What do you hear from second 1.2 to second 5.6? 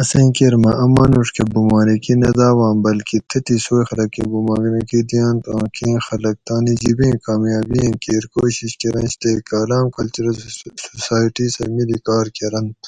کہ بُمارکی نہ داواۤں بلکہ تتھی سوئے خلق کہ بُمارکی دئینت